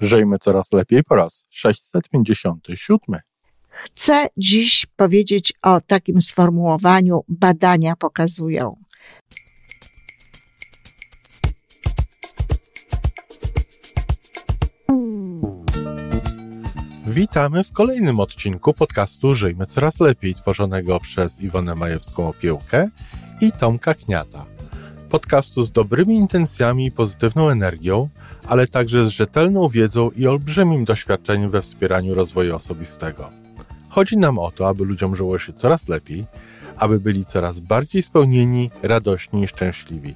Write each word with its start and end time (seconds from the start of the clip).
Żyjmy 0.00 0.38
coraz 0.38 0.72
lepiej 0.72 1.04
po 1.04 1.14
raz 1.14 1.44
657. 1.50 3.20
Chcę 3.68 4.26
dziś 4.36 4.86
powiedzieć 4.96 5.52
o 5.62 5.80
takim 5.80 6.22
sformułowaniu 6.22 7.24
badania 7.28 7.96
pokazują. 7.96 8.76
Witamy 17.06 17.64
w 17.64 17.72
kolejnym 17.72 18.20
odcinku 18.20 18.74
podcastu 18.74 19.34
Żyjmy 19.34 19.66
Coraz 19.66 20.00
Lepiej, 20.00 20.34
tworzonego 20.34 21.00
przez 21.00 21.40
Iwonę 21.40 21.74
Majewską-Opiełkę 21.74 22.88
i 23.40 23.52
Tomka 23.52 23.94
Kniata. 23.94 24.44
Podcastu 25.10 25.62
z 25.62 25.72
dobrymi 25.72 26.16
intencjami 26.16 26.86
i 26.86 26.92
pozytywną 26.92 27.50
energią, 27.50 28.08
ale 28.46 28.66
także 28.66 29.06
z 29.06 29.08
rzetelną 29.08 29.68
wiedzą 29.68 30.10
i 30.10 30.26
olbrzymim 30.26 30.84
doświadczeniem 30.84 31.50
we 31.50 31.62
wspieraniu 31.62 32.14
rozwoju 32.14 32.56
osobistego. 32.56 33.30
Chodzi 33.88 34.16
nam 34.16 34.38
o 34.38 34.50
to, 34.50 34.68
aby 34.68 34.84
ludziom 34.84 35.16
żyło 35.16 35.38
się 35.38 35.52
coraz 35.52 35.88
lepiej, 35.88 36.24
aby 36.76 37.00
byli 37.00 37.24
coraz 37.24 37.60
bardziej 37.60 38.02
spełnieni, 38.02 38.70
radośni 38.82 39.42
i 39.42 39.48
szczęśliwi. 39.48 40.14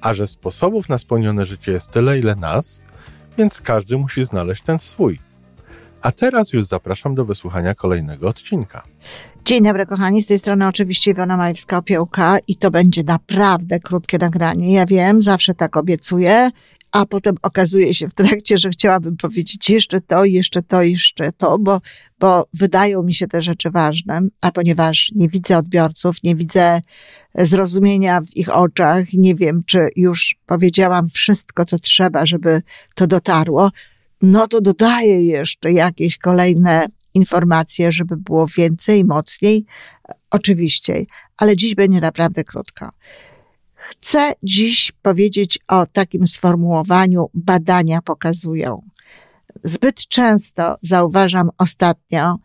A 0.00 0.14
że 0.14 0.26
sposobów 0.26 0.88
na 0.88 0.98
spełnione 0.98 1.46
życie 1.46 1.72
jest 1.72 1.90
tyle, 1.90 2.18
ile 2.18 2.36
nas, 2.36 2.82
więc 3.38 3.60
każdy 3.60 3.98
musi 3.98 4.24
znaleźć 4.24 4.62
ten 4.62 4.78
swój. 4.78 5.18
A 6.02 6.12
teraz 6.12 6.52
już 6.52 6.64
zapraszam 6.64 7.14
do 7.14 7.24
wysłuchania 7.24 7.74
kolejnego 7.74 8.28
odcinka. 8.28 8.82
Dzień 9.44 9.64
dobry, 9.64 9.86
kochani. 9.86 10.22
Z 10.22 10.26
tej 10.26 10.38
strony 10.38 10.66
oczywiście 10.66 11.10
Iwona 11.10 11.38
Majewska-Opiełka 11.38 12.38
i 12.48 12.56
to 12.56 12.70
będzie 12.70 13.02
naprawdę 13.04 13.80
krótkie 13.80 14.18
nagranie. 14.18 14.72
Ja 14.72 14.86
wiem, 14.86 15.22
zawsze 15.22 15.54
tak 15.54 15.76
obiecuję, 15.76 16.50
a 16.92 17.06
potem 17.06 17.36
okazuje 17.42 17.94
się 17.94 18.08
w 18.08 18.14
trakcie, 18.14 18.58
że 18.58 18.70
chciałabym 18.70 19.16
powiedzieć 19.16 19.70
jeszcze 19.70 20.00
to, 20.00 20.24
jeszcze 20.24 20.62
to, 20.62 20.82
jeszcze 20.82 21.32
to, 21.32 21.58
bo, 21.58 21.80
bo 22.18 22.46
wydają 22.54 23.02
mi 23.02 23.14
się 23.14 23.26
te 23.26 23.42
rzeczy 23.42 23.70
ważne, 23.70 24.20
a 24.40 24.52
ponieważ 24.52 25.12
nie 25.14 25.28
widzę 25.28 25.58
odbiorców, 25.58 26.16
nie 26.22 26.34
widzę 26.34 26.80
zrozumienia 27.34 28.20
w 28.20 28.36
ich 28.36 28.56
oczach, 28.56 29.12
nie 29.12 29.34
wiem, 29.34 29.62
czy 29.66 29.88
już 29.96 30.36
powiedziałam 30.46 31.08
wszystko, 31.08 31.64
co 31.64 31.78
trzeba, 31.78 32.26
żeby 32.26 32.62
to 32.94 33.06
dotarło, 33.06 33.70
no 34.22 34.48
to 34.48 34.60
dodaję 34.60 35.22
jeszcze 35.22 35.72
jakieś 35.72 36.18
kolejne 36.18 36.86
informacje, 37.14 37.92
żeby 37.92 38.16
było 38.16 38.46
więcej, 38.56 39.04
mocniej, 39.04 39.64
oczywiście, 40.30 41.04
ale 41.36 41.56
dziś 41.56 41.74
będzie 41.74 42.00
naprawdę 42.00 42.44
krótko. 42.44 42.90
Chcę 43.90 44.32
dziś 44.42 44.92
powiedzieć 45.02 45.58
o 45.68 45.86
takim 45.86 46.26
sformułowaniu 46.26 47.30
badania 47.34 48.02
pokazują. 48.02 48.82
Zbyt 49.64 49.96
często 50.08 50.76
zauważam 50.82 51.50
ostatnio, 51.58 52.36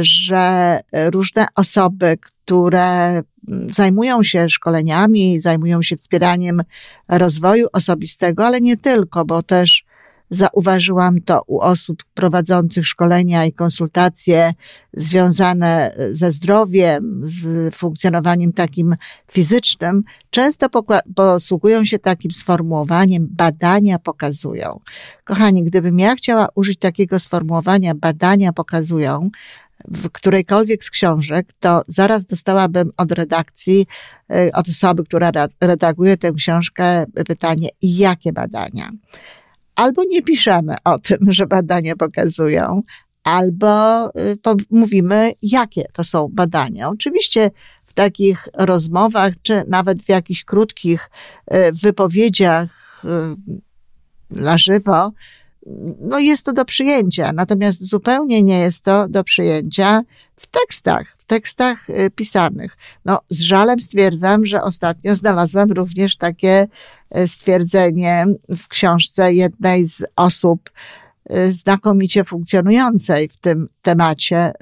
że 0.00 0.78
różne 0.92 1.46
osoby, 1.54 2.18
które 2.20 3.22
zajmują 3.72 4.22
się 4.22 4.48
szkoleniami, 4.48 5.40
zajmują 5.40 5.82
się 5.82 5.96
wspieraniem 5.96 6.62
rozwoju 7.08 7.66
osobistego, 7.72 8.46
ale 8.46 8.60
nie 8.60 8.76
tylko, 8.76 9.24
bo 9.24 9.42
też 9.42 9.84
Zauważyłam 10.30 11.20
to 11.20 11.42
u 11.46 11.60
osób 11.60 12.04
prowadzących 12.14 12.86
szkolenia 12.86 13.44
i 13.44 13.52
konsultacje 13.52 14.52
związane 14.92 15.94
ze 16.12 16.32
zdrowiem, 16.32 17.20
z 17.22 17.74
funkcjonowaniem 17.74 18.52
takim 18.52 18.94
fizycznym. 19.30 20.02
Często 20.30 20.66
posługują 21.14 21.84
się 21.84 21.98
takim 21.98 22.30
sformułowaniem 22.30 23.28
badania 23.30 23.98
pokazują. 23.98 24.80
Kochani, 25.24 25.64
gdybym 25.64 25.98
ja 25.98 26.14
chciała 26.14 26.48
użyć 26.54 26.78
takiego 26.78 27.18
sformułowania 27.18 27.94
badania 27.94 28.52
pokazują, 28.52 29.30
w 29.88 30.10
którejkolwiek 30.10 30.84
z 30.84 30.90
książek, 30.90 31.48
to 31.60 31.82
zaraz 31.86 32.26
dostałabym 32.26 32.90
od 32.96 33.12
redakcji, 33.12 33.86
y, 34.32 34.52
od 34.52 34.68
osoby, 34.68 35.04
która 35.04 35.30
redaguje 35.60 36.16
tę 36.16 36.32
książkę, 36.32 37.04
pytanie, 37.26 37.68
jakie 37.82 38.32
badania? 38.32 38.90
Albo 39.76 40.02
nie 40.04 40.22
piszemy 40.22 40.74
o 40.84 40.98
tym, 40.98 41.18
że 41.32 41.46
badania 41.46 41.96
pokazują, 41.96 42.82
albo 43.24 44.06
y, 44.08 44.36
mówimy, 44.70 45.32
jakie 45.42 45.84
to 45.92 46.04
są 46.04 46.28
badania. 46.32 46.88
Oczywiście 46.88 47.50
w 47.82 47.94
takich 47.94 48.48
rozmowach, 48.54 49.32
czy 49.42 49.64
nawet 49.68 50.02
w 50.02 50.08
jakichś 50.08 50.44
krótkich 50.44 51.10
y, 51.54 51.72
wypowiedziach 51.72 53.02
y, 53.04 53.08
na 54.30 54.58
żywo, 54.58 55.12
no 56.00 56.18
jest 56.18 56.46
to 56.46 56.52
do 56.52 56.64
przyjęcia, 56.64 57.32
natomiast 57.32 57.84
zupełnie 57.84 58.42
nie 58.42 58.58
jest 58.58 58.84
to 58.84 59.08
do 59.08 59.24
przyjęcia 59.24 60.02
w 60.36 60.46
tekstach, 60.46 61.16
w 61.18 61.24
tekstach 61.24 61.90
y, 61.90 62.10
pisanych. 62.10 62.76
No, 63.04 63.20
z 63.30 63.40
żalem 63.40 63.80
stwierdzam, 63.80 64.46
że 64.46 64.62
ostatnio 64.62 65.16
znalazłam 65.16 65.72
również 65.72 66.16
takie 66.16 66.66
y, 67.16 67.28
stwierdzenie 67.28 68.26
w 68.48 68.68
książce 68.68 69.32
jednej 69.32 69.86
z 69.86 70.02
osób 70.16 70.70
y, 71.30 71.52
znakomicie 71.52 72.24
funkcjonującej 72.24 73.28
w 73.28 73.36
tym 73.36 73.68
temacie 73.82 74.52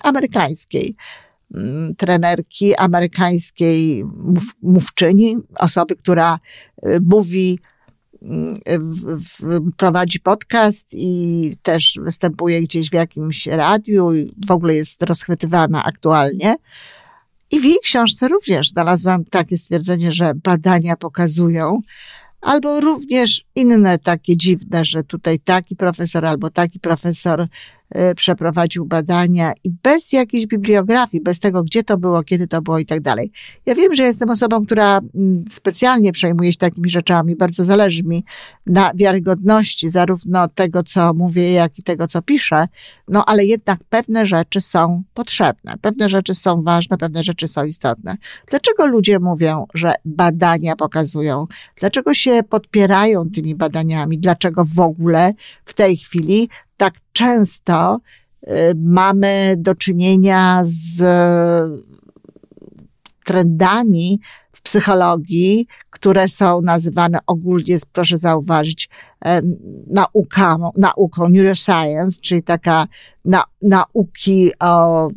amerykańskiej 0.00 0.96
mm, 1.54 1.94
trenerki 1.96 2.76
amerykańskiej 2.76 4.04
mówczyni, 4.62 5.36
osoby, 5.58 5.96
która 5.96 6.38
mówi 7.00 7.58
prowadzi 9.76 10.20
podcast 10.20 10.86
i 10.92 11.56
też 11.62 11.98
występuje 12.02 12.62
gdzieś 12.62 12.90
w 12.90 12.94
jakimś 12.94 13.46
radiu 13.46 14.10
w 14.46 14.50
ogóle 14.50 14.74
jest 14.74 15.02
rozchwytywana 15.02 15.84
aktualnie. 15.84 16.56
I 17.50 17.60
w 17.60 17.64
jej 17.64 17.78
książce 17.82 18.28
również 18.28 18.70
znalazłam 18.70 19.24
takie 19.24 19.58
stwierdzenie, 19.58 20.12
że 20.12 20.32
badania 20.34 20.96
pokazują, 20.96 21.80
albo 22.40 22.80
również 22.80 23.44
inne 23.54 23.98
takie 23.98 24.36
dziwne, 24.36 24.84
że 24.84 25.04
tutaj 25.04 25.38
taki 25.38 25.76
profesor 25.76 26.26
albo 26.26 26.50
taki 26.50 26.80
profesor 26.80 27.48
przeprowadził 28.16 28.84
badania 28.86 29.52
i 29.64 29.70
bez 29.82 30.12
jakiejś 30.12 30.46
bibliografii, 30.46 31.22
bez 31.22 31.40
tego, 31.40 31.62
gdzie 31.62 31.82
to 31.82 31.98
było, 31.98 32.22
kiedy 32.22 32.46
to 32.46 32.62
było 32.62 32.78
i 32.78 32.86
tak 32.86 33.00
dalej. 33.00 33.30
Ja 33.66 33.74
wiem, 33.74 33.94
że 33.94 34.02
jestem 34.02 34.30
osobą, 34.30 34.66
która 34.66 35.00
mm, 35.14 35.44
specjalnie 35.48 36.12
przejmuje 36.12 36.52
się 36.52 36.58
takimi 36.58 36.90
rzeczami, 36.90 37.36
bardzo 37.36 37.64
zależy 37.64 38.02
mi 38.02 38.24
na 38.66 38.92
wiarygodności 38.94 39.90
zarówno 39.90 40.48
tego, 40.48 40.82
co 40.82 41.14
mówię, 41.14 41.52
jak 41.52 41.78
i 41.78 41.82
tego, 41.82 42.06
co 42.06 42.22
piszę, 42.22 42.66
no 43.08 43.24
ale 43.24 43.44
jednak 43.44 43.78
pewne 43.88 44.26
rzeczy 44.26 44.60
są 44.60 45.02
potrzebne, 45.14 45.74
pewne 45.80 46.08
rzeczy 46.08 46.34
są 46.34 46.62
ważne, 46.62 46.98
pewne 46.98 47.24
rzeczy 47.24 47.48
są 47.48 47.64
istotne. 47.64 48.16
Dlaczego 48.50 48.86
ludzie 48.86 49.18
mówią, 49.18 49.66
że 49.74 49.92
badania 50.04 50.76
pokazują? 50.76 51.46
Dlaczego 51.80 52.14
się 52.14 52.40
podpierają 52.48 53.30
tymi 53.30 53.54
badaniami? 53.54 54.18
Dlaczego 54.18 54.64
w 54.64 54.80
ogóle 54.80 55.32
w 55.64 55.74
tej 55.74 55.96
chwili 55.96 56.48
tak 56.80 56.94
często 57.12 58.00
y, 58.42 58.50
mamy 58.76 59.54
do 59.58 59.74
czynienia 59.74 60.60
z 60.64 61.02
trendami 63.24 64.20
w 64.52 64.62
psychologii, 64.62 65.66
które 65.90 66.28
są 66.28 66.60
nazywane 66.60 67.18
ogólnie, 67.26 67.78
proszę 67.92 68.18
zauważyć, 68.18 68.88
e, 69.24 69.40
nauką, 69.86 70.70
nauką 70.76 71.28
neuroscience, 71.28 72.20
czyli 72.20 72.42
taka 72.42 72.86
na, 73.24 73.44
nauki 73.62 74.50
o 74.60 75.08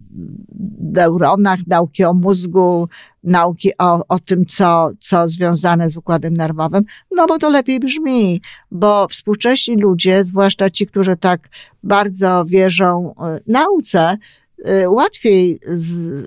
neuronach, 0.79 1.59
nauki 1.67 2.03
o 2.03 2.13
mózgu, 2.13 2.87
nauki 3.23 3.71
o, 3.77 4.07
o 4.07 4.19
tym, 4.19 4.45
co, 4.45 4.91
co 4.99 5.29
związane 5.29 5.89
z 5.89 5.97
układem 5.97 6.37
nerwowym, 6.37 6.83
no 7.11 7.27
bo 7.27 7.37
to 7.37 7.49
lepiej 7.49 7.79
brzmi, 7.79 8.41
bo 8.71 9.07
współcześni 9.07 9.75
ludzie, 9.77 10.23
zwłaszcza 10.23 10.69
ci, 10.69 10.87
którzy 10.87 11.15
tak 11.15 11.49
bardzo 11.83 12.45
wierzą 12.45 13.13
e, 13.17 13.39
nauce, 13.47 14.17
e, 14.65 14.89
łatwiej 14.89 15.59
z, 15.65 16.25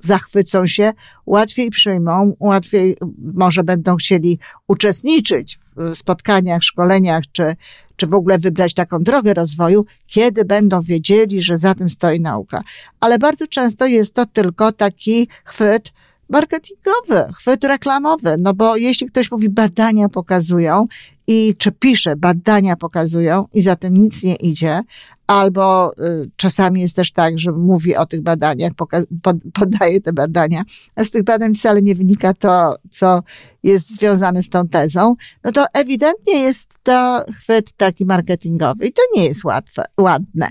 zachwycą 0.00 0.66
się, 0.66 0.92
łatwiej 1.26 1.70
przyjmą, 1.70 2.36
łatwiej 2.40 2.96
może 3.34 3.64
będą 3.64 3.96
chcieli 3.96 4.38
uczestniczyć 4.68 5.58
w 5.76 5.96
spotkaniach, 5.96 6.62
szkoleniach, 6.62 7.22
czy, 7.32 7.54
czy 8.02 8.06
w 8.06 8.14
ogóle 8.14 8.38
wybrać 8.38 8.74
taką 8.74 8.98
drogę 8.98 9.34
rozwoju, 9.34 9.84
kiedy 10.06 10.44
będą 10.44 10.80
wiedzieli, 10.80 11.42
że 11.42 11.58
za 11.58 11.74
tym 11.74 11.88
stoi 11.88 12.20
nauka. 12.20 12.62
Ale 13.00 13.18
bardzo 13.18 13.46
często 13.46 13.86
jest 13.86 14.14
to 14.14 14.26
tylko 14.26 14.72
taki 14.72 15.28
chwyt 15.44 15.92
marketingowy, 16.28 17.32
chwyt 17.34 17.64
reklamowy, 17.64 18.36
no 18.38 18.54
bo 18.54 18.76
jeśli 18.76 19.06
ktoś 19.06 19.30
mówi 19.30 19.48
badania 19.48 20.08
pokazują 20.08 20.86
i 21.26 21.54
czy 21.58 21.72
pisze 21.72 22.16
badania 22.16 22.76
pokazują 22.76 23.44
i 23.54 23.62
za 23.62 23.76
tym 23.76 23.94
nic 23.94 24.22
nie 24.22 24.34
idzie, 24.34 24.80
albo 25.26 25.92
y, 25.98 26.30
czasami 26.36 26.80
jest 26.80 26.96
też 26.96 27.12
tak, 27.12 27.38
że 27.38 27.52
mówi 27.52 27.96
o 27.96 28.06
tych 28.06 28.22
badaniach, 28.22 28.72
poka- 28.72 29.04
pod, 29.22 29.36
podaje 29.52 30.00
te 30.00 30.12
badania, 30.12 30.62
a 30.94 31.04
z 31.04 31.10
tych 31.10 31.24
badań 31.24 31.54
wcale 31.54 31.82
nie 31.82 31.94
wynika 31.94 32.34
to, 32.34 32.76
co 32.90 33.22
jest 33.62 33.90
związane 33.90 34.42
z 34.42 34.48
tą 34.48 34.68
tezą, 34.68 35.16
no 35.44 35.52
to 35.52 35.64
ewidentnie 35.72 36.40
jest 36.40 36.68
to 36.82 37.24
chwyt 37.34 37.72
taki 37.72 38.06
marketingowy 38.06 38.86
i 38.86 38.92
to 38.92 39.02
nie 39.16 39.24
jest 39.24 39.44
łatwe, 39.44 39.84
ładne 40.00 40.48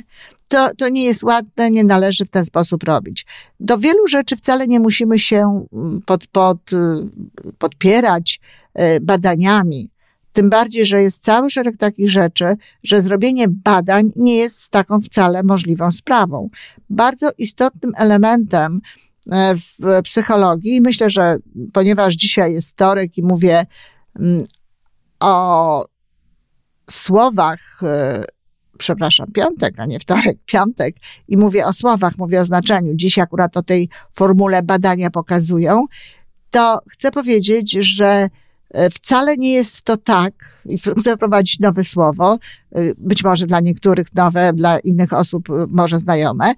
to, 0.51 0.75
to 0.77 0.89
nie 0.89 1.03
jest 1.03 1.23
ładne, 1.23 1.71
nie 1.71 1.83
należy 1.83 2.25
w 2.25 2.29
ten 2.29 2.45
sposób 2.45 2.83
robić. 2.83 3.25
Do 3.59 3.77
wielu 3.77 4.07
rzeczy 4.07 4.35
wcale 4.35 4.67
nie 4.67 4.79
musimy 4.79 5.19
się 5.19 5.65
mm, 5.73 6.01
pod, 6.05 6.27
pod, 6.27 6.73
y, 6.73 6.77
podpierać 7.57 8.39
y, 8.79 8.99
badaniami. 9.01 9.91
Tym 10.33 10.49
bardziej, 10.49 10.85
że 10.85 11.01
jest 11.01 11.23
cały 11.23 11.51
szereg 11.51 11.77
takich 11.77 12.11
rzeczy, 12.11 12.45
że 12.83 13.01
zrobienie 13.01 13.45
badań 13.47 14.11
nie 14.15 14.35
jest 14.35 14.69
taką 14.69 15.01
wcale 15.01 15.43
możliwą 15.43 15.91
sprawą. 15.91 16.49
Bardzo 16.89 17.31
istotnym 17.37 17.93
elementem 17.97 18.81
e, 19.31 19.55
w 19.55 20.01
psychologii, 20.03 20.81
myślę, 20.81 21.09
że 21.09 21.37
ponieważ 21.73 22.13
dzisiaj 22.13 22.53
jest 22.53 22.69
wtorek 22.69 23.17
i 23.17 23.23
mówię 23.23 23.65
mm, 24.19 24.43
o 25.19 25.85
słowach 26.89 27.79
e, 27.83 28.23
przepraszam, 28.81 29.31
piątek, 29.31 29.79
a 29.79 29.85
nie 29.85 29.99
wtorek, 29.99 30.37
piątek 30.53 30.95
i 31.27 31.37
mówię 31.37 31.65
o 31.65 31.73
słowach, 31.73 32.17
mówię 32.17 32.41
o 32.41 32.45
znaczeniu. 32.45 32.95
Dziś 32.95 33.19
akurat 33.19 33.57
o 33.57 33.63
tej 33.63 33.89
formule 34.11 34.63
badania 34.63 35.09
pokazują, 35.09 35.85
to 36.49 36.81
chcę 36.89 37.11
powiedzieć, 37.11 37.71
że 37.79 38.29
e, 38.69 38.89
Wcale 38.89 39.37
nie 39.37 39.53
jest 39.53 39.81
to 39.81 39.97
tak, 39.97 40.61
i 40.65 40.77
chcę 40.77 41.15
wprowadzić 41.15 41.59
nowe 41.59 41.83
słowo, 41.83 42.37
e, 42.71 42.81
być 42.97 43.23
może 43.23 43.47
dla 43.47 43.59
niektórych 43.59 44.15
nowe, 44.15 44.53
dla 44.53 44.79
innych 44.79 45.13
osób 45.13 45.49
e, 45.49 45.65
może 45.69 45.99
znajome, 45.99 46.53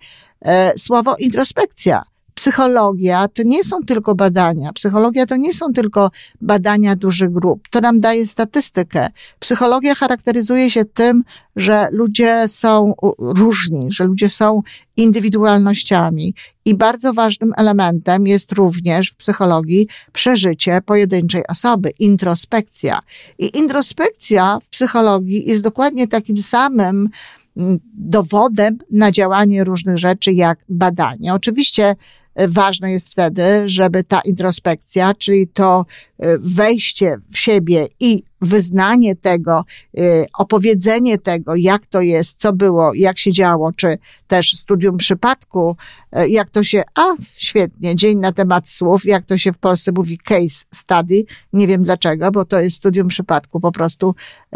słowo 0.78 1.16
introspekcja. 1.20 2.04
Psychologia 2.36 3.28
to 3.28 3.44
nie 3.44 3.64
są 3.64 3.84
tylko 3.84 4.16
badania. 4.16 4.74
Psychologia 4.74 5.26
to 5.26 5.36
nie 5.36 5.54
są 5.54 5.74
tylko 5.74 6.12
badania 6.42 6.96
dużych 6.96 7.32
grup. 7.32 7.68
To 7.70 7.82
nam 7.82 8.00
daje 8.00 8.28
statystykę. 8.28 9.08
Psychologia 9.40 9.96
charakteryzuje 9.96 10.72
się 10.72 10.86
tym, 10.86 11.24
że 11.56 11.88
ludzie 11.92 12.48
są 12.48 12.94
różni, 13.20 13.92
że 13.92 14.04
ludzie 14.04 14.30
są 14.30 14.62
indywidualnościami. 14.98 16.34
I 16.66 16.76
bardzo 16.76 17.14
ważnym 17.14 17.54
elementem 17.58 18.28
jest 18.28 18.52
również 18.52 19.12
w 19.12 19.16
psychologii 19.16 19.88
przeżycie 20.14 20.82
pojedynczej 20.86 21.48
osoby, 21.48 21.90
introspekcja. 22.00 23.00
I 23.40 23.58
introspekcja 23.58 24.60
w 24.64 24.70
psychologii 24.70 25.50
jest 25.50 25.64
dokładnie 25.64 26.08
takim 26.08 26.38
samym 26.38 27.10
mm, 27.58 27.80
dowodem 27.94 28.78
na 28.92 29.12
działanie 29.12 29.64
różnych 29.64 29.98
rzeczy 29.98 30.32
jak 30.32 30.60
badanie. 30.70 31.34
Oczywiście 31.34 31.96
ważne 32.36 32.92
jest 32.92 33.12
wtedy, 33.12 33.44
żeby 33.66 34.04
ta 34.04 34.22
introspekcja, 34.22 35.14
czyli 35.14 35.48
to 35.48 35.86
e, 36.20 36.38
wejście 36.40 37.18
w 37.32 37.38
siebie 37.38 37.88
i 38.00 38.24
wyznanie 38.44 39.16
tego, 39.16 39.66
y, 40.00 40.26
opowiedzenie 40.38 41.18
tego, 41.18 41.56
jak 41.56 41.86
to 41.86 42.02
jest, 42.02 42.40
co 42.40 42.54
było, 42.54 42.94
jak 42.94 43.20
się 43.20 43.32
działo, 43.32 43.72
czy 43.76 43.98
też 44.28 44.54
studium 44.54 44.98
przypadku, 44.98 45.76
y, 46.18 46.30
jak 46.30 46.50
to 46.50 46.64
się, 46.64 46.84
a 46.96 47.16
świetnie, 47.36 47.96
dzień 47.96 48.20
na 48.20 48.32
temat 48.32 48.70
słów, 48.70 49.06
jak 49.06 49.26
to 49.26 49.38
się 49.38 49.54
w 49.54 49.58
Polsce 49.58 49.92
mówi 49.92 50.18
case 50.18 50.66
study, 50.74 51.24
nie 51.54 51.68
wiem 51.68 51.84
dlaczego, 51.84 52.32
bo 52.32 52.46
to 52.46 52.60
jest 52.60 52.78
studium 52.78 53.08
przypadku 53.08 53.60
po 53.60 53.72
prostu 53.72 54.16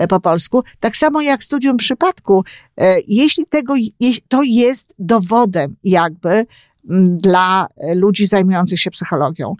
po 0.09 0.19
polsku. 0.19 0.63
Tak 0.79 0.97
samo 0.97 1.21
jak 1.21 1.43
studium 1.43 1.77
przypadku, 1.77 2.43
jeśli 3.07 3.45
tego, 3.45 3.73
to 4.27 4.43
jest 4.43 4.93
dowodem 4.99 5.75
jakby, 5.83 6.45
dla 7.09 7.67
ludzi 7.95 8.27
zajmujących 8.27 8.79
się 8.79 8.91
psychologią. 8.91 9.55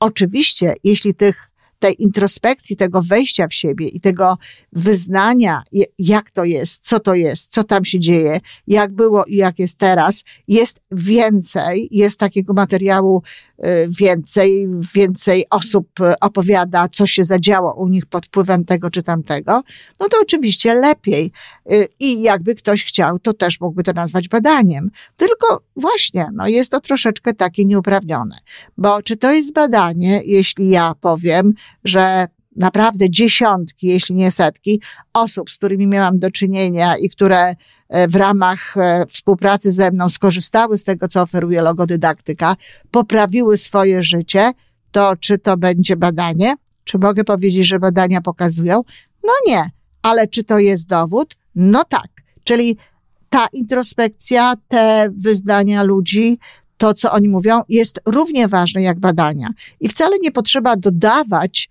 Oczywiście, 0.00 0.74
jeśli 0.84 1.14
tych 1.14 1.50
tej 1.84 2.02
introspekcji, 2.02 2.76
tego 2.76 3.02
wejścia 3.02 3.48
w 3.48 3.54
siebie 3.54 3.88
i 3.88 4.00
tego 4.00 4.38
wyznania, 4.72 5.62
jak 5.98 6.30
to 6.30 6.44
jest, 6.44 6.82
co 6.82 7.00
to 7.00 7.14
jest, 7.14 7.52
co 7.52 7.64
tam 7.64 7.84
się 7.84 8.00
dzieje, 8.00 8.40
jak 8.66 8.92
było 8.92 9.24
i 9.24 9.36
jak 9.36 9.58
jest 9.58 9.78
teraz, 9.78 10.24
jest 10.48 10.80
więcej, 10.90 11.88
jest 11.90 12.20
takiego 12.20 12.52
materiału 12.52 13.22
y, 13.58 13.64
więcej, 14.00 14.68
więcej 14.94 15.44
osób 15.50 15.88
opowiada, 16.20 16.88
co 16.88 17.06
się 17.06 17.24
zadziało 17.24 17.74
u 17.74 17.88
nich 17.88 18.06
pod 18.06 18.26
wpływem 18.26 18.64
tego 18.64 18.90
czy 18.90 19.02
tamtego, 19.02 19.62
no 20.00 20.08
to 20.08 20.16
oczywiście 20.22 20.74
lepiej. 20.74 21.32
Y, 21.72 21.88
I 22.00 22.22
jakby 22.22 22.54
ktoś 22.54 22.84
chciał, 22.84 23.18
to 23.18 23.32
też 23.32 23.60
mógłby 23.60 23.82
to 23.82 23.92
nazwać 23.92 24.28
badaniem. 24.28 24.90
Tylko 25.16 25.62
właśnie, 25.76 26.28
no 26.32 26.48
jest 26.48 26.70
to 26.70 26.80
troszeczkę 26.80 27.34
takie 27.34 27.64
nieuprawnione. 27.64 28.36
Bo 28.78 29.02
czy 29.02 29.16
to 29.16 29.32
jest 29.32 29.52
badanie, 29.52 30.20
jeśli 30.24 30.68
ja 30.68 30.94
powiem, 31.00 31.54
że 31.84 32.26
naprawdę 32.56 33.10
dziesiątki, 33.10 33.86
jeśli 33.86 34.14
nie 34.14 34.30
setki 34.30 34.80
osób, 35.12 35.50
z 35.50 35.56
którymi 35.56 35.86
miałam 35.86 36.18
do 36.18 36.30
czynienia 36.30 36.96
i 36.96 37.08
które 37.10 37.54
e, 37.88 38.08
w 38.08 38.14
ramach 38.14 38.76
e, 38.76 39.06
współpracy 39.06 39.72
ze 39.72 39.90
mną 39.90 40.08
skorzystały 40.08 40.78
z 40.78 40.84
tego, 40.84 41.08
co 41.08 41.22
oferuje 41.22 41.62
logodydaktyka, 41.62 42.56
poprawiły 42.90 43.58
swoje 43.58 44.02
życie, 44.02 44.52
to 44.92 45.16
czy 45.16 45.38
to 45.38 45.56
będzie 45.56 45.96
badanie? 45.96 46.54
Czy 46.84 46.98
mogę 46.98 47.24
powiedzieć, 47.24 47.66
że 47.66 47.78
badania 47.78 48.20
pokazują? 48.20 48.82
No 49.24 49.32
nie. 49.46 49.70
Ale 50.02 50.28
czy 50.28 50.44
to 50.44 50.58
jest 50.58 50.86
dowód? 50.86 51.36
No 51.54 51.84
tak. 51.84 52.08
Czyli 52.44 52.76
ta 53.30 53.46
introspekcja, 53.52 54.54
te 54.68 55.08
wyznania 55.16 55.82
ludzi, 55.82 56.38
to, 56.76 56.94
co 56.94 57.12
oni 57.12 57.28
mówią, 57.28 57.62
jest 57.68 58.00
równie 58.06 58.48
ważne 58.48 58.82
jak 58.82 59.00
badania. 59.00 59.48
I 59.80 59.88
wcale 59.88 60.16
nie 60.22 60.32
potrzeba 60.32 60.76
dodawać 60.76 61.68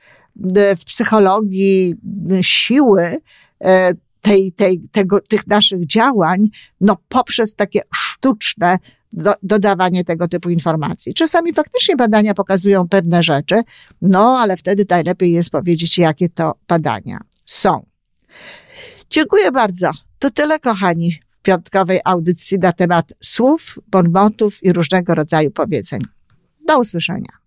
e, 0.55 0.75
w 0.75 0.85
psychologii 0.85 1.95
e, 2.31 2.43
siły 2.43 3.17
e, 3.63 3.93
tej, 4.21 4.51
tej, 4.51 4.81
tego, 4.91 5.19
tych 5.19 5.47
naszych 5.47 5.85
działań, 5.85 6.47
no 6.81 6.97
poprzez 7.09 7.55
takie 7.55 7.81
sztuczne 7.95 8.77
do, 9.13 9.33
dodawanie 9.43 10.03
tego 10.03 10.27
typu 10.27 10.49
informacji. 10.49 11.13
Czasami 11.13 11.53
faktycznie 11.53 11.95
badania 11.95 12.33
pokazują 12.33 12.87
pewne 12.87 13.23
rzeczy, 13.23 13.55
no 14.01 14.39
ale 14.39 14.57
wtedy 14.57 14.85
najlepiej 14.89 15.31
jest 15.31 15.49
powiedzieć, 15.49 15.97
jakie 15.97 16.29
to 16.29 16.55
badania 16.67 17.17
są. 17.45 17.85
Dziękuję 19.09 19.51
bardzo. 19.51 19.91
To 20.19 20.31
tyle, 20.31 20.59
kochani 20.59 21.19
piątkowej 21.43 21.99
audycji 22.05 22.59
na 22.59 22.71
temat 22.71 23.13
słów, 23.23 23.79
bonmotów 23.87 24.63
i 24.63 24.73
różnego 24.73 25.15
rodzaju 25.15 25.51
powiedzeń. 25.51 26.01
Do 26.67 26.79
usłyszenia. 26.79 27.43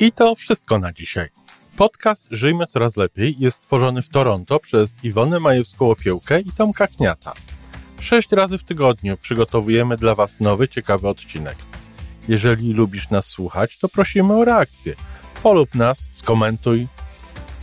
I 0.00 0.12
to 0.12 0.34
wszystko 0.34 0.78
na 0.78 0.92
dzisiaj. 0.92 1.28
Podcast 1.76 2.26
Żyjmy 2.30 2.66
Coraz 2.66 2.96
Lepiej 2.96 3.34
jest 3.38 3.56
stworzony 3.56 4.02
w 4.02 4.08
Toronto 4.08 4.60
przez 4.60 5.04
Iwonę 5.04 5.36
Majewską-Opiełkę 5.36 6.40
i 6.46 6.52
Tomka 6.56 6.86
Kniata. 6.86 7.32
Sześć 8.00 8.32
razy 8.32 8.58
w 8.58 8.64
tygodniu 8.64 9.16
przygotowujemy 9.16 9.96
dla 9.96 10.14
Was 10.14 10.40
nowy, 10.40 10.68
ciekawy 10.68 11.08
odcinek. 11.08 11.56
Jeżeli 12.28 12.72
lubisz 12.72 13.10
nas 13.10 13.26
słuchać, 13.26 13.78
to 13.78 13.88
prosimy 13.88 14.34
o 14.34 14.44
reakcję. 14.44 14.94
Polub 15.42 15.74
nas, 15.74 16.08
skomentuj, 16.12 16.88